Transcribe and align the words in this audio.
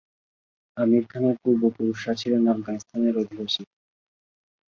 আমির 0.77 1.03
খানের 1.07 1.35
পূর্বপুরুষরা 1.43 2.13
ছিলেন 2.21 2.43
আফগানিস্তানের 2.47 3.15
অধিবাসী। 3.21 3.63